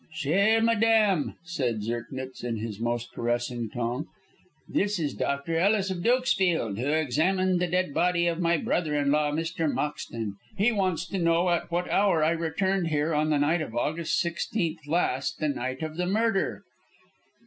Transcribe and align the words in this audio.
"Chère 0.15 0.63
madame," 0.63 1.35
said 1.43 1.83
Zirknitz, 1.83 2.43
in 2.43 2.57
his 2.57 2.79
most 2.79 3.13
caressing 3.13 3.69
tone, 3.69 4.07
"this 4.67 4.97
is 4.97 5.13
Dr. 5.13 5.57
Ellis, 5.59 5.91
of 5.91 5.99
Dukesfield, 6.01 6.79
who 6.79 6.87
examined 6.89 7.59
the 7.59 7.67
dead 7.67 7.93
body 7.93 8.25
of 8.25 8.39
my 8.39 8.57
brother 8.57 8.95
in 8.95 9.11
law, 9.11 9.31
Mr. 9.31 9.71
Moxton. 9.71 10.37
He 10.57 10.71
wants 10.71 11.05
to 11.09 11.19
know 11.19 11.49
at 11.51 11.69
what 11.69 11.87
hour 11.91 12.23
I 12.23 12.31
returned 12.31 12.87
here 12.87 13.13
on 13.13 13.29
the 13.29 13.37
night 13.37 13.61
of 13.61 13.75
August 13.75 14.19
16th 14.25 14.87
last, 14.87 15.37
the 15.37 15.49
night 15.49 15.83
of 15.83 15.97
the 15.97 16.07
murder." 16.07 16.63